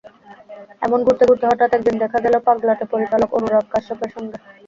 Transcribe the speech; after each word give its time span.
এমন 0.81 0.99
ঘুরতে 1.05 1.23
ঘুরতে 1.25 1.45
হঠাৎ 1.47 1.69
একদিন 1.73 1.95
দেখা 1.97 2.15
হয়ে 2.15 2.25
গেল 2.25 2.35
পাগলাটে 2.47 2.85
পরিচালক 2.91 3.29
অনুরাগ 3.37 3.65
কাশ্যপের 3.73 4.09
সঙ্গে। 4.15 4.37